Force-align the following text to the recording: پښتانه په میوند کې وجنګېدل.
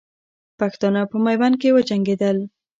پښتانه 0.59 1.01
په 1.11 1.17
میوند 1.25 1.55
کې 1.61 1.73
وجنګېدل. 1.75 2.37